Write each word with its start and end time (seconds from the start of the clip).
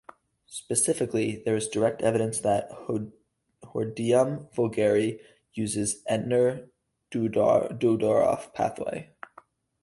Specifically, 0.47 1.43
there 1.45 1.55
is 1.55 1.67
direct 1.67 2.01
evidence 2.01 2.39
that 2.39 2.71
"Hordeum 3.63 4.51
vulgare" 4.51 5.19
uses 5.53 6.01
the 6.01 6.09
Entner-Doudoroff 7.11 8.51
pathway. 8.55 9.11